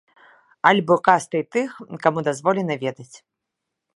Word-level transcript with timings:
Альбо 0.69 0.95
кастай 1.07 1.43
тых, 1.57 1.69
каму 2.05 2.19
дазволена 2.31 2.75
ведаць. 2.87 3.17